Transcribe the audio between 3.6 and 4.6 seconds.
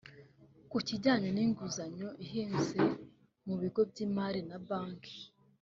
bigo by’imari na